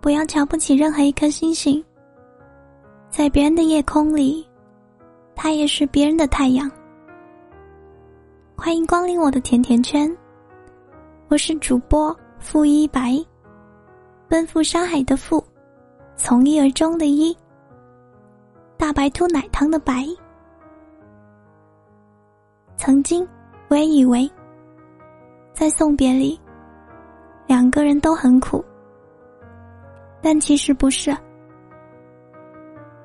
[0.00, 1.84] 不要瞧不起任何一颗星星。
[3.10, 4.46] 在别人的夜空里，
[5.34, 6.70] 它也是别人的太阳。
[8.56, 10.10] 欢迎光临我的甜甜圈，
[11.28, 13.22] 我是主播付一白，
[14.26, 15.44] 奔赴山海的赴，
[16.16, 17.36] 从一而终的一，
[18.78, 20.06] 大白兔奶糖的白。
[22.76, 23.26] 曾经，
[23.68, 24.30] 我也以为，
[25.52, 26.40] 在送别里，
[27.46, 28.64] 两个人都很苦，
[30.22, 31.16] 但其实不是。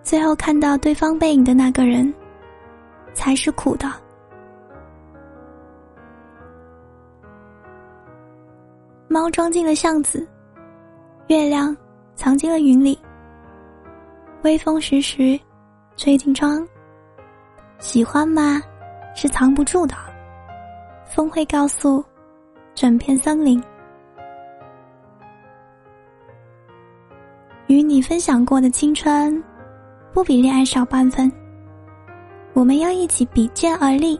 [0.02, 2.14] 最后看到对方背影的那个人，
[3.14, 3.92] 才是苦的。
[9.08, 10.28] 猫装进了巷子，
[11.28, 11.76] 月亮
[12.16, 13.00] 藏进了云里。
[14.44, 15.40] 微风徐徐，
[15.96, 16.68] 吹进窗。
[17.80, 18.62] 喜欢吗？
[19.16, 19.96] 是藏不住的。
[21.06, 22.04] 风会告诉
[22.74, 23.64] 整片森林，
[27.76, 29.44] 与你分享过的青春。
[30.14, 31.30] 不比恋爱少半分。
[32.54, 34.18] 我们要一起比肩而立，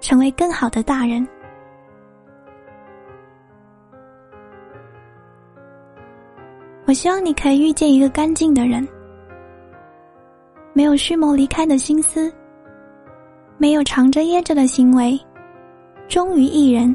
[0.00, 1.26] 成为更好的大人。
[6.86, 8.86] 我希望你可以遇见一个干净的人，
[10.72, 12.32] 没有蓄谋离开的心思，
[13.58, 15.20] 没有藏着掖着的行为，
[16.06, 16.94] 忠于一人，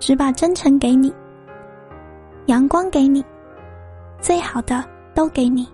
[0.00, 1.14] 只把真诚给你，
[2.46, 3.24] 阳光给你，
[4.20, 4.84] 最好的
[5.14, 5.68] 都给你。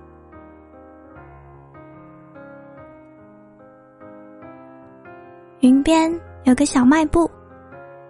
[5.60, 6.10] 云边
[6.44, 7.30] 有个小卖部，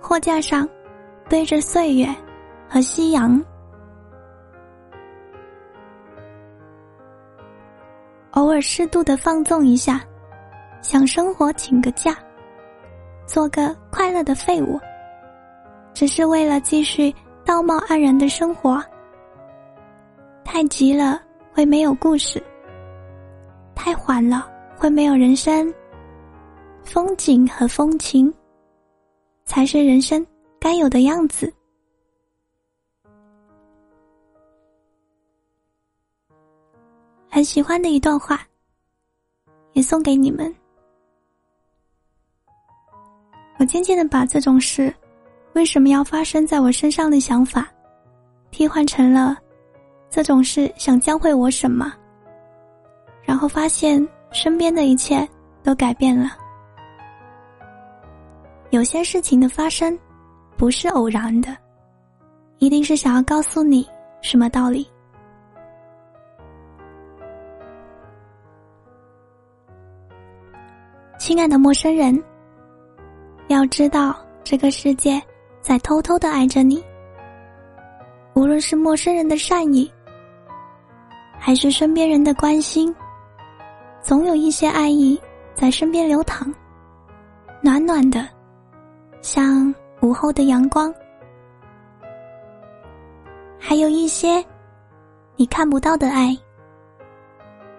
[0.00, 0.68] 货架上
[1.28, 2.06] 堆着岁月
[2.68, 3.42] 和夕阳。
[8.32, 10.00] 偶尔适度的放纵一下，
[10.80, 12.16] 想生活请个假，
[13.26, 14.78] 做个快乐的废物，
[15.92, 17.12] 只是为了继续
[17.44, 18.80] 道貌岸然的生活。
[20.44, 21.20] 太急了
[21.52, 22.42] 会没有故事，
[23.74, 25.72] 太缓了会没有人生。
[26.82, 28.32] 风景和风情，
[29.44, 30.26] 才是人生
[30.58, 31.52] 该有的样子。
[37.28, 38.40] 很喜欢的一段话，
[39.74, 40.52] 也送给你们。
[43.58, 44.92] 我渐渐的把这种事
[45.52, 47.68] 为什么要发生在我身上的想法，
[48.50, 49.36] 替换成了
[50.10, 51.92] 这种事想教会我什么，
[53.22, 55.26] 然后发现身边的一切
[55.62, 56.30] 都改变了。
[58.70, 59.96] 有些事情的发生，
[60.56, 61.56] 不是偶然的，
[62.58, 63.88] 一定是想要告诉你
[64.20, 64.86] 什么道理。
[71.18, 72.20] 亲爱的陌生人，
[73.46, 75.22] 要知道这个世界
[75.60, 76.82] 在偷偷的爱着你。
[78.34, 79.92] 无论是陌生人的善意，
[81.40, 82.94] 还是身边人的关心，
[84.02, 85.18] 总有一些爱意
[85.54, 86.54] 在身边流淌，
[87.62, 88.28] 暖暖的。
[89.22, 90.94] 像午后的阳光，
[93.58, 94.44] 还有一些
[95.36, 96.36] 你看不到的爱。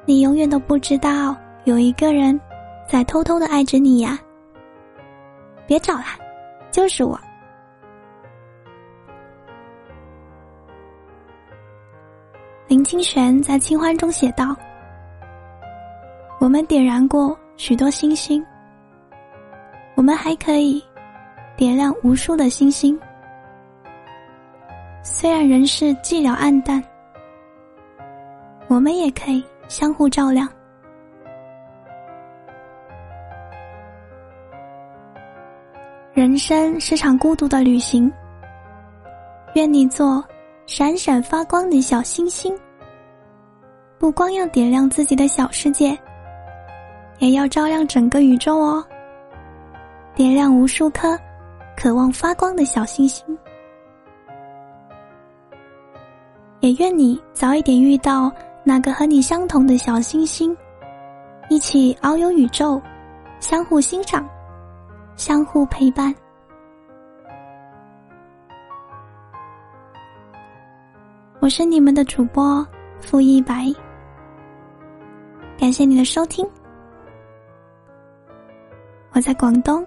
[0.06, 1.36] 你永远都不知道
[1.66, 2.40] 有一个人
[2.88, 4.20] 在偷偷的爱着你呀。
[5.68, 6.06] 别找了，
[6.72, 7.18] 就是我。
[12.82, 14.56] 林清玄在《清欢》中写道
[16.42, 18.44] ：“我们点燃过许多星星，
[19.94, 20.84] 我们还可以。”
[21.56, 23.00] 点亮无数的星星，
[25.04, 26.84] 虽然人世寂寥暗淡，
[28.68, 30.50] 我们也可以相互照亮。
[36.14, 38.12] 人生是场孤独的旅行，
[39.54, 40.26] 愿你做
[40.66, 42.58] 闪闪发光的小星星，
[44.02, 45.96] 不光要点亮自己的小世界，
[47.20, 48.84] 也要照亮整个宇宙哦，
[50.16, 51.16] 点亮无数颗。
[51.78, 53.24] 渴望发光的小星星，
[56.62, 58.32] 也愿你早一点遇到
[58.64, 60.56] 那个和你相同的小星星，
[61.48, 62.82] 一起遨游宇宙，
[63.40, 64.28] 相互欣赏，
[65.16, 66.14] 相互陪伴。
[71.40, 72.66] 我是你们的主播
[73.00, 73.72] 付一白，
[75.62, 76.44] 感谢你的收听，
[79.12, 79.86] 我在广东。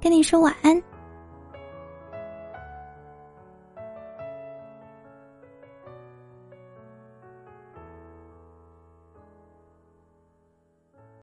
[0.00, 0.82] 跟你说晚安。